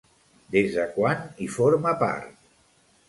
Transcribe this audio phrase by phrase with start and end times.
[0.55, 2.35] Des de quan hi forma part?